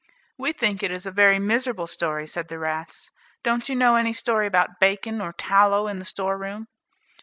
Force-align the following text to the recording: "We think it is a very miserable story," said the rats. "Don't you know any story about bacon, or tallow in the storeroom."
"We 0.35 0.51
think 0.51 0.81
it 0.81 0.89
is 0.89 1.05
a 1.05 1.11
very 1.11 1.37
miserable 1.37 1.85
story," 1.85 2.25
said 2.25 2.47
the 2.47 2.57
rats. 2.57 3.11
"Don't 3.43 3.69
you 3.69 3.75
know 3.75 3.97
any 3.97 4.13
story 4.13 4.47
about 4.47 4.79
bacon, 4.79 5.21
or 5.21 5.31
tallow 5.31 5.87
in 5.87 5.99
the 5.99 6.05
storeroom." 6.05 6.67